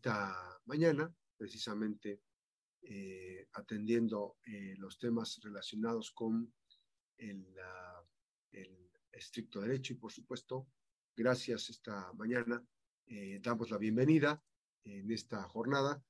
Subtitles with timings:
[0.00, 2.22] esta mañana, precisamente
[2.80, 6.50] eh, atendiendo eh, los temas relacionados con
[7.18, 7.46] el,
[8.52, 10.66] el, estricto derecho y, por supuesto,
[11.14, 12.64] gracias esta mañana,
[13.08, 14.42] eh, damos la bienvenida
[14.84, 16.02] en esta jornada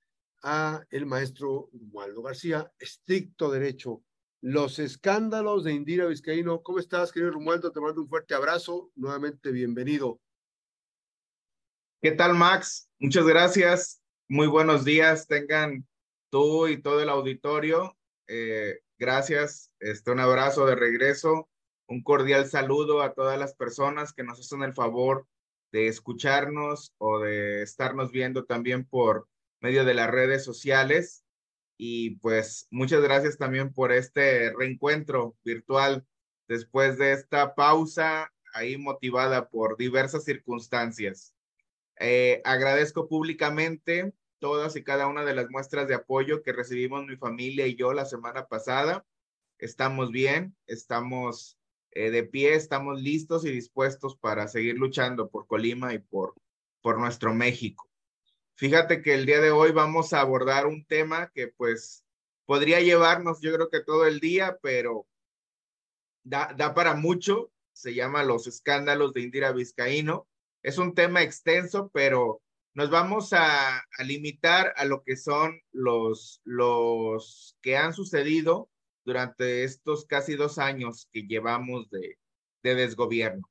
[0.45, 4.05] a el maestro Waldo García, estricto derecho.
[4.41, 6.63] Los escándalos de Indira Vizcaíno.
[6.63, 7.73] ¿Cómo estás, querido Romualdo?
[7.73, 8.93] Te mando un fuerte abrazo.
[8.95, 10.21] Nuevamente, bienvenido.
[12.03, 12.89] ¿Qué tal, Max?
[12.99, 14.03] Muchas gracias.
[14.27, 15.27] Muy buenos días.
[15.27, 15.87] Tengan
[16.31, 17.95] tú y todo el auditorio.
[18.27, 19.71] Eh, gracias.
[19.81, 21.51] Este, un abrazo de regreso.
[21.87, 25.27] Un cordial saludo a todas las personas que nos hacen el favor
[25.73, 29.29] de escucharnos o de estarnos viendo también por
[29.61, 31.23] medio de las redes sociales.
[31.77, 36.07] Y pues muchas gracias también por este reencuentro virtual
[36.49, 41.35] después de esta pausa ahí motivada por diversas circunstancias.
[42.03, 47.17] Eh, agradezco públicamente todas y cada una de las muestras de apoyo que recibimos mi
[47.17, 49.05] familia y yo la semana pasada.
[49.59, 51.59] Estamos bien, estamos
[51.91, 56.35] eh, de pie, estamos listos y dispuestos para seguir luchando por Colima y por,
[56.81, 57.91] por nuestro México.
[58.55, 62.07] Fíjate que el día de hoy vamos a abordar un tema que pues
[62.47, 65.07] podría llevarnos yo creo que todo el día, pero
[66.25, 67.53] da, da para mucho.
[67.73, 70.30] Se llama Los escándalos de Indira Vizcaíno.
[70.63, 72.43] Es un tema extenso, pero
[72.75, 78.71] nos vamos a, limitar a lo que son los, los que han sucedido
[79.05, 82.19] durante estos casi dos años que llevamos de,
[82.63, 83.49] de desgobierno.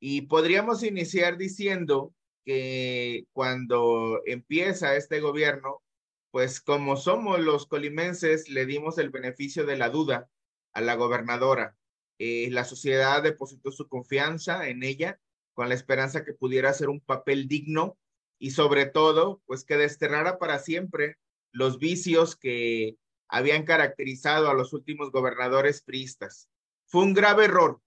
[0.00, 2.14] Y podríamos iniciar diciendo
[2.44, 5.82] que cuando empieza este gobierno,
[6.30, 10.28] pues como somos los colimenses, le dimos el beneficio de la duda
[10.72, 11.76] a la gobernadora.
[12.18, 15.18] Eh, la sociedad depositó su confianza en ella
[15.54, 17.96] con la esperanza que pudiera hacer un papel digno
[18.38, 21.16] y sobre todo, pues que desterrara para siempre
[21.52, 22.96] los vicios que
[23.28, 26.48] habían caracterizado a los últimos gobernadores priistas.
[26.86, 27.80] Fue un grave error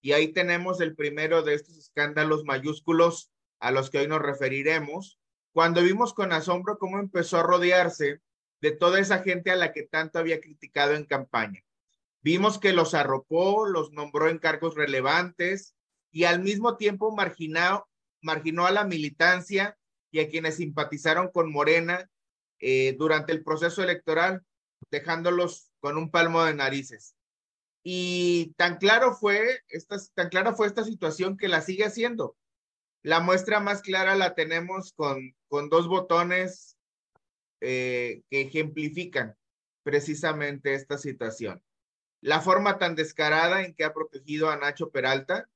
[0.00, 3.30] y ahí tenemos el primero de estos escándalos mayúsculos
[3.60, 5.18] a los que hoy nos referiremos,
[5.52, 8.20] cuando vimos con asombro cómo empezó a rodearse
[8.60, 11.62] de toda esa gente a la que tanto había criticado en campaña.
[12.20, 15.74] Vimos que los arropó, los nombró en cargos relevantes
[16.10, 17.88] y al mismo tiempo marginó,
[18.22, 19.76] marginó a la militancia
[20.10, 22.10] y a quienes simpatizaron con Morena
[22.60, 24.42] eh, durante el proceso electoral,
[24.90, 27.14] dejándolos con un palmo de narices.
[27.82, 32.36] Y tan claro fue esta, tan clara fue esta situación que la sigue haciendo.
[33.02, 36.76] La muestra más clara la tenemos con, con dos botones
[37.60, 39.36] eh, que ejemplifican
[39.84, 41.62] precisamente esta situación.
[42.20, 45.48] La forma tan descarada en que ha protegido a Nacho Peralta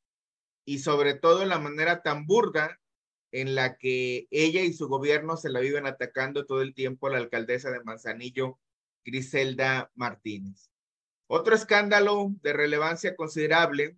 [0.64, 2.80] y sobre todo la manera tan burda
[3.32, 7.10] en la que ella y su gobierno se la viven atacando todo el tiempo a
[7.10, 8.58] la alcaldesa de Manzanillo,
[9.04, 10.70] Griselda Martínez.
[11.26, 13.96] Otro escándalo de relevancia considerable,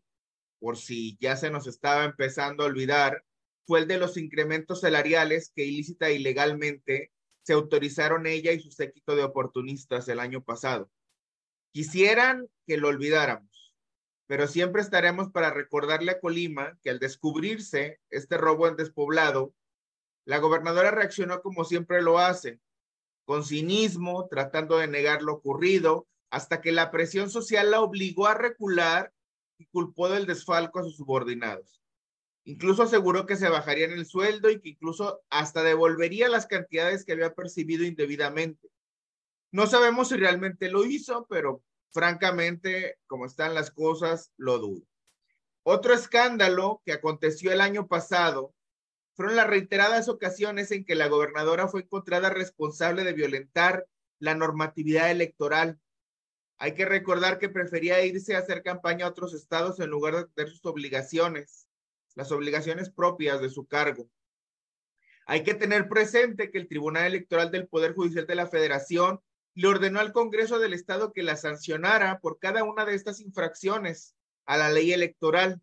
[0.60, 3.24] por si ya se nos estaba empezando a olvidar,
[3.66, 7.10] fue el de los incrementos salariales que ilícita e ilegalmente
[7.42, 10.90] se autorizaron ella y su séquito de oportunistas el año pasado.
[11.72, 13.53] Quisieran que lo olvidáramos
[14.26, 19.54] pero siempre estaremos para recordarle a Colima que al descubrirse este robo en despoblado,
[20.24, 22.60] la gobernadora reaccionó como siempre lo hace,
[23.24, 28.34] con cinismo, tratando de negar lo ocurrido, hasta que la presión social la obligó a
[28.34, 29.12] recular
[29.58, 31.80] y culpó del desfalco a sus subordinados.
[32.44, 37.12] Incluso aseguró que se bajarían el sueldo y que incluso hasta devolvería las cantidades que
[37.12, 38.70] había percibido indebidamente.
[39.50, 41.62] No sabemos si realmente lo hizo, pero
[41.94, 44.82] francamente, como están las cosas, lo dudo.
[45.62, 48.52] Otro escándalo que aconteció el año pasado
[49.14, 53.86] fueron las reiteradas ocasiones en que la gobernadora fue encontrada responsable de violentar
[54.18, 55.78] la normatividad electoral.
[56.58, 60.24] Hay que recordar que prefería irse a hacer campaña a otros estados en lugar de
[60.34, 61.68] tener sus obligaciones,
[62.16, 64.10] las obligaciones propias de su cargo.
[65.26, 69.20] Hay que tener presente que el Tribunal Electoral del Poder Judicial de la Federación
[69.54, 74.14] le ordenó al Congreso del Estado que la sancionara por cada una de estas infracciones
[74.46, 75.62] a la ley electoral.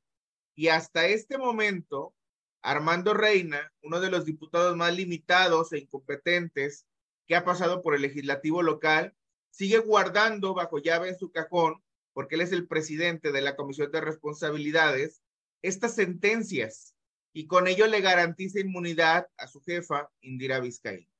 [0.55, 2.13] Y hasta este momento,
[2.61, 6.85] Armando Reina, uno de los diputados más limitados e incompetentes
[7.27, 9.15] que ha pasado por el legislativo local,
[9.49, 11.83] sigue guardando bajo llave en su cajón,
[12.13, 15.21] porque él es el presidente de la Comisión de Responsabilidades,
[15.61, 16.95] estas sentencias
[17.33, 21.10] y con ello le garantiza inmunidad a su jefa, Indira Vizcaín.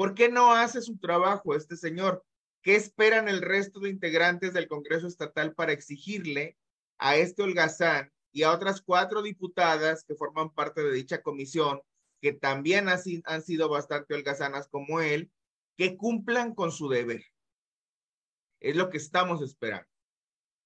[0.00, 2.24] ¿Por qué no hace su trabajo este señor?
[2.62, 6.56] ¿Qué esperan el resto de integrantes del Congreso Estatal para exigirle
[6.96, 11.82] a este holgazán y a otras cuatro diputadas que forman parte de dicha comisión
[12.22, 15.30] que también han sido bastante holgazanas como él,
[15.76, 17.22] que cumplan con su deber.
[18.58, 19.86] Es lo que estamos esperando.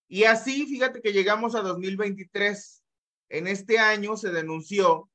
[0.06, 2.84] Y así, fíjate que llegamos a 2023.
[3.30, 5.10] En este año se denunció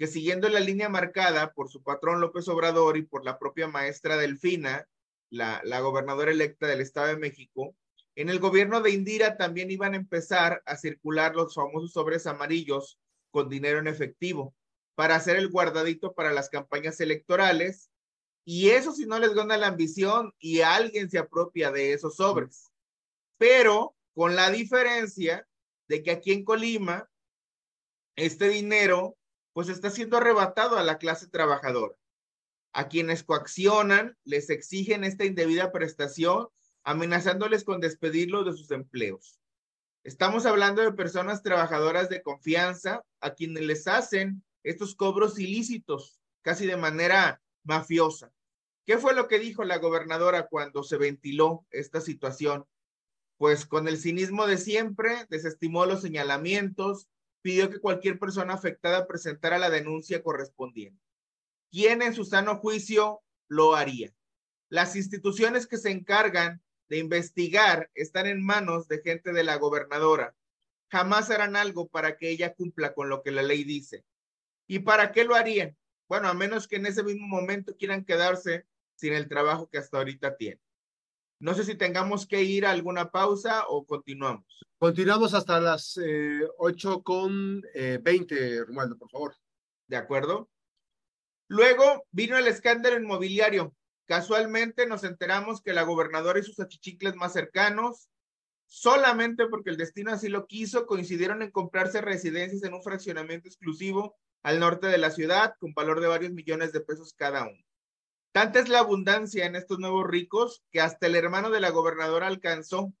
[0.00, 4.16] que siguiendo la línea marcada por su patrón López Obrador y por la propia maestra
[4.16, 4.88] Delfina,
[5.28, 7.76] la, la gobernadora electa del Estado de México,
[8.14, 12.98] en el gobierno de Indira también iban a empezar a circular los famosos sobres amarillos
[13.30, 14.54] con dinero en efectivo
[14.94, 17.90] para hacer el guardadito para las campañas electorales.
[18.46, 22.72] Y eso si no les gana la ambición y alguien se apropia de esos sobres.
[23.36, 25.46] Pero con la diferencia
[25.88, 27.06] de que aquí en Colima,
[28.16, 29.18] este dinero
[29.52, 31.94] pues está siendo arrebatado a la clase trabajadora.
[32.72, 36.48] A quienes coaccionan, les exigen esta indebida prestación,
[36.84, 39.40] amenazándoles con despedirlos de sus empleos.
[40.02, 46.66] Estamos hablando de personas trabajadoras de confianza a quienes les hacen estos cobros ilícitos, casi
[46.66, 48.32] de manera mafiosa.
[48.86, 52.66] ¿Qué fue lo que dijo la gobernadora cuando se ventiló esta situación?
[53.36, 57.08] Pues con el cinismo de siempre, desestimó los señalamientos,
[57.42, 61.00] pidió que cualquier persona afectada presentara la denuncia correspondiente.
[61.70, 64.12] ¿Quién en su sano juicio lo haría?
[64.68, 70.34] Las instituciones que se encargan de investigar están en manos de gente de la gobernadora.
[70.90, 74.04] Jamás harán algo para que ella cumpla con lo que la ley dice.
[74.66, 75.76] ¿Y para qué lo harían?
[76.08, 78.66] Bueno, a menos que en ese mismo momento quieran quedarse
[78.96, 80.60] sin el trabajo que hasta ahorita tienen.
[81.40, 84.44] No sé si tengamos que ir a alguna pausa o continuamos.
[84.78, 89.34] Continuamos hasta las eh, 8 con eh, 20, Romualdo, por favor.
[89.86, 90.50] ¿De acuerdo?
[91.48, 93.74] Luego vino el escándalo inmobiliario.
[94.04, 98.10] Casualmente nos enteramos que la gobernadora y sus achichicles más cercanos,
[98.66, 104.14] solamente porque el destino así lo quiso, coincidieron en comprarse residencias en un fraccionamiento exclusivo
[104.42, 107.64] al norte de la ciudad con valor de varios millones de pesos cada uno.
[108.32, 112.28] Tanta es la abundancia en estos nuevos ricos que hasta el hermano de la gobernadora
[112.28, 112.92] alcanzó,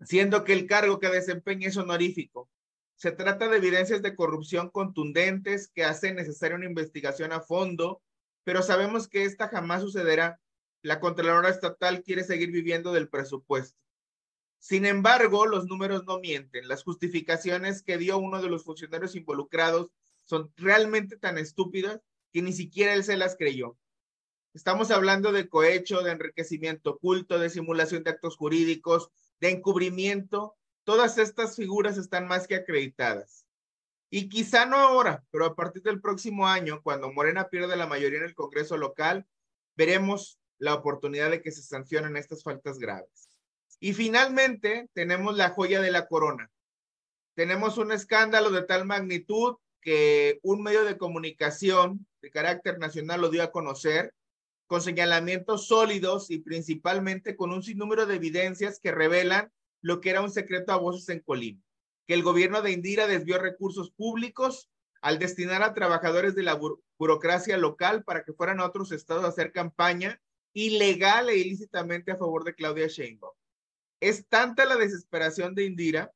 [0.00, 2.48] siendo que el cargo que desempeña es honorífico.
[2.96, 8.00] Se trata de evidencias de corrupción contundentes que hacen necesaria una investigación a fondo,
[8.44, 10.40] pero sabemos que esta jamás sucederá.
[10.80, 13.78] La Contralora Estatal quiere seguir viviendo del presupuesto.
[14.58, 16.66] Sin embargo, los números no mienten.
[16.68, 19.90] Las justificaciones que dio uno de los funcionarios involucrados
[20.24, 22.00] son realmente tan estúpidas
[22.34, 23.78] que ni siquiera él se las creyó.
[24.54, 30.56] Estamos hablando de cohecho, de enriquecimiento oculto, de simulación de actos jurídicos, de encubrimiento.
[30.82, 33.46] Todas estas figuras están más que acreditadas.
[34.10, 38.18] Y quizá no ahora, pero a partir del próximo año, cuando Morena pierde la mayoría
[38.18, 39.28] en el Congreso local,
[39.76, 43.30] veremos la oportunidad de que se sancionen estas faltas graves.
[43.78, 46.50] Y finalmente tenemos la joya de la corona.
[47.34, 53.28] Tenemos un escándalo de tal magnitud que un medio de comunicación de carácter nacional lo
[53.28, 54.14] dio a conocer
[54.66, 60.22] con señalamientos sólidos y principalmente con un sinnúmero de evidencias que revelan lo que era
[60.22, 61.60] un secreto a voces en Colima,
[62.06, 64.70] que el gobierno de Indira desvió recursos públicos
[65.02, 66.58] al destinar a trabajadores de la
[66.98, 70.18] burocracia local para que fueran a otros estados a hacer campaña
[70.54, 73.34] ilegal e ilícitamente a favor de Claudia Sheinbaum.
[74.00, 76.10] Es tanta la desesperación de Indira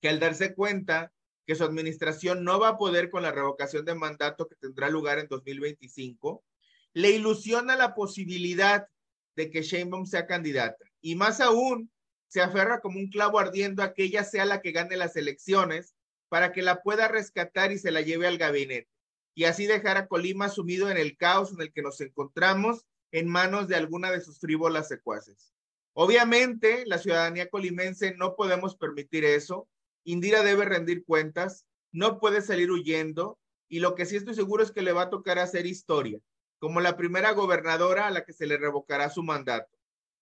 [0.00, 1.12] que al darse cuenta
[1.48, 5.18] que su administración no va a poder con la revocación de mandato que tendrá lugar
[5.18, 6.44] en 2025,
[6.92, 8.86] le ilusiona la posibilidad
[9.34, 10.84] de que Sheinbaum sea candidata.
[11.00, 11.90] Y más aún,
[12.26, 15.94] se aferra como un clavo ardiendo a que ella sea la que gane las elecciones
[16.28, 18.90] para que la pueda rescatar y se la lleve al gabinete.
[19.34, 23.26] Y así dejar a Colima sumido en el caos en el que nos encontramos en
[23.26, 25.54] manos de alguna de sus frívolas secuaces.
[25.94, 29.66] Obviamente, la ciudadanía colimense no podemos permitir eso
[30.08, 33.38] Indira debe rendir cuentas, no puede salir huyendo
[33.68, 36.18] y lo que sí estoy seguro es que le va a tocar hacer historia,
[36.58, 39.76] como la primera gobernadora a la que se le revocará su mandato.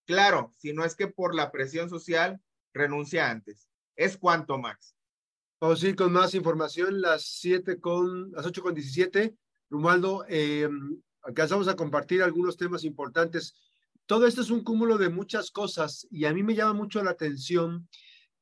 [0.05, 2.41] Claro, si no es que por la presión social
[2.75, 3.69] renuncia antes.
[3.95, 4.97] Es cuanto, Max.
[5.61, 9.37] Vamos a con más información, las siete con, las ocho con diecisiete.
[9.71, 10.69] Rumaldo, eh,
[11.23, 13.55] alcanzamos a compartir algunos temas importantes.
[14.07, 17.13] Todo esto es un cúmulo de muchas cosas y a mí me llama mucho la
[17.13, 17.89] atención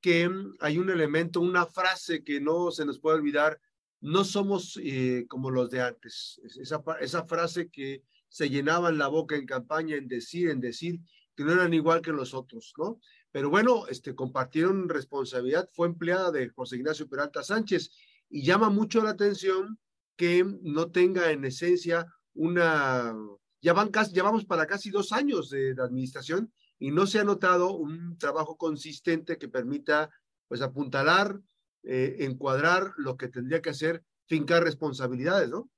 [0.04, 0.30] que
[0.60, 3.58] hay un elemento, una frase que no se nos puede olvidar,
[4.02, 6.42] no somos eh, como los de antes.
[6.60, 11.00] Esa, esa frase que se llenaban la boca en campaña en decir, en decir,
[11.34, 13.00] que no eran igual que los otros, ¿no?
[13.32, 17.90] Pero bueno, este, compartieron responsabilidad, fue empleada de José Ignacio Peralta Sánchez
[18.28, 19.78] y llama mucho la atención
[20.16, 23.16] que no tenga en esencia una,
[23.62, 26.52] ya van casi, llevamos para casi dos años de, de administración
[26.84, 30.10] y no se ha notado un trabajo consistente que permita
[30.48, 31.40] pues apuntalar,
[31.82, 35.70] eh, encuadrar lo que tendría que hacer fincar responsabilidades, ¿no?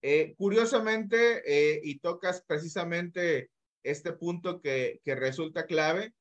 [0.00, 3.50] Eh, curiosamente, eh, y tocas precisamente
[3.82, 6.14] este punto que, que resulta clave,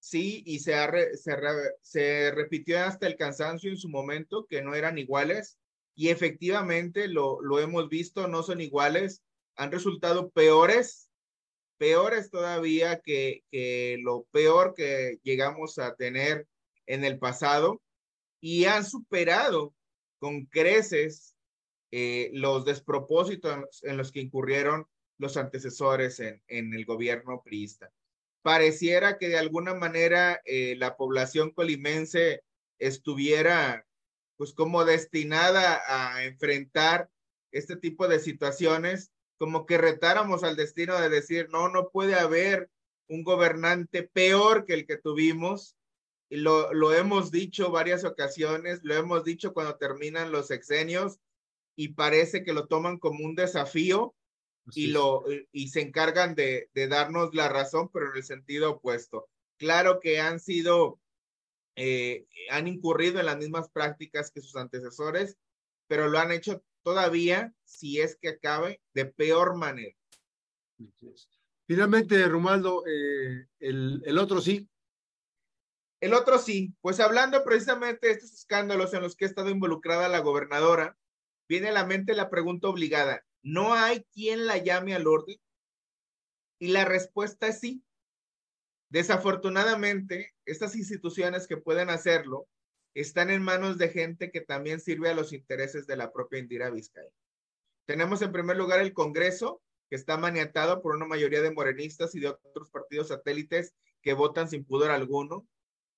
[0.00, 0.74] sí, y se,
[1.16, 1.34] se,
[1.80, 5.56] se, repitió hasta el cansancio en su momento, que no eran iguales,
[5.94, 9.22] y efectivamente lo, lo hemos visto, no son iguales,
[9.56, 11.07] han resultado peores,
[11.78, 13.42] peores todavía que,
[14.02, 16.46] lo peor que llegamos a tener
[16.86, 17.80] en el pasado,
[18.40, 19.74] y han superado
[20.18, 21.34] con creces
[21.90, 24.86] eh, los despropósitos en los que incurrieron
[25.18, 27.90] los antecesores en, en el gobierno priista.
[28.42, 32.42] Pareciera que de alguna manera eh, la población colimense
[32.78, 33.84] estuviera
[34.36, 37.10] pues como destinada a enfrentar
[37.50, 42.68] este tipo de situaciones, como que retáramos al destino de decir, no, no puede haber
[43.08, 45.76] un gobernante peor que el que tuvimos.
[46.28, 51.18] Y lo, lo hemos dicho varias ocasiones, lo hemos dicho cuando terminan los sexenios
[51.74, 54.14] y parece que lo toman como un desafío
[54.74, 59.28] y, lo, y se encargan de, de, darnos la razón, pero en el sentido opuesto.
[59.56, 61.00] Claro que han sido,
[61.76, 65.38] eh, han incurrido en las mismas prácticas que sus antecesores,
[65.86, 69.94] pero lo han hecho todavía, si es que acabe, de peor manera.
[71.66, 74.66] Finalmente, Romualdo, eh, el, el otro sí.
[76.00, 80.08] El otro sí, pues hablando precisamente de estos escándalos en los que ha estado involucrada
[80.08, 80.96] la gobernadora,
[81.46, 85.36] viene a la mente la pregunta obligada, ¿no hay quien la llame al orden?
[86.58, 87.84] Y la respuesta es sí.
[88.88, 92.48] Desafortunadamente, estas instituciones que pueden hacerlo
[92.94, 96.70] están en manos de gente que también sirve a los intereses de la propia Indira
[96.70, 97.10] Vizcaya.
[97.86, 102.20] Tenemos en primer lugar el Congreso, que está maniatado por una mayoría de morenistas y
[102.20, 105.46] de otros partidos satélites que votan sin pudor alguno.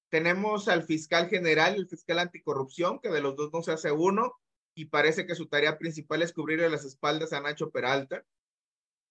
[0.08, 4.36] Tenemos al fiscal general, el fiscal anticorrupción, que de los dos no se hace uno,
[4.74, 8.24] y parece que su tarea principal es cubrirle las espaldas a Nacho Peralta.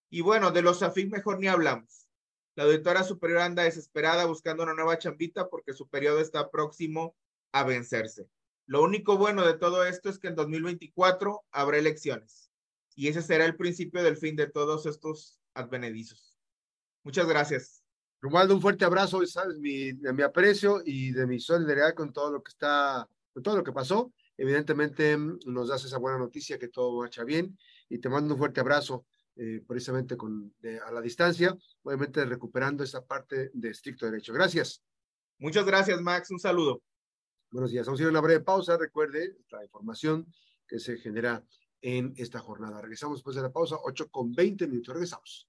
[0.09, 2.07] Y bueno, de los AFIC mejor ni hablamos.
[2.55, 7.15] La auditora superior anda desesperada buscando una nueva chambita porque su periodo está próximo
[7.51, 8.27] a vencerse.
[8.65, 12.51] Lo único bueno de todo esto es que en 2024 habrá elecciones
[12.95, 16.37] y ese será el principio del fin de todos estos advenedizos.
[17.03, 17.83] Muchas gracias.
[18.21, 22.31] Romualdo, un fuerte abrazo, sabes, mi, de mi aprecio y de mi solidaridad con todo
[22.31, 26.57] lo que está, con todo lo que pasó evidentemente mm, nos das esa buena noticia
[26.57, 27.57] que todo marcha bien
[27.89, 30.53] y te mando un fuerte abrazo eh, precisamente con,
[30.85, 34.33] a la distancia, obviamente recuperando esa parte de estricto derecho.
[34.33, 34.81] Gracias.
[35.37, 36.31] Muchas gracias, Max.
[36.31, 36.81] Un saludo.
[37.51, 37.87] Buenos días.
[37.87, 38.77] Vamos a ir una breve pausa.
[38.77, 40.31] Recuerde la información
[40.67, 41.43] que se genera
[41.81, 42.79] en esta jornada.
[42.79, 44.93] Regresamos después de la pausa, 8 con 20 minutos.
[44.93, 45.37] Regresamos.